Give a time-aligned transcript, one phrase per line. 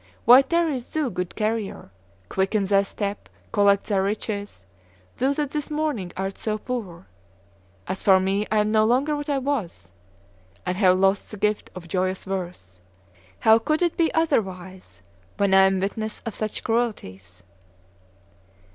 [0.25, 1.91] Why tarriest thou, good carrier?
[2.27, 4.65] Quicken thy step; collect thy riches,
[5.17, 7.05] thou that this morning art so poor.
[7.87, 9.91] As for me I am no longer what I was,
[10.65, 12.81] and have lost the gift of joyous verse.
[13.41, 15.03] How could it be other wise
[15.37, 17.43] when I am witness of such cruelties?"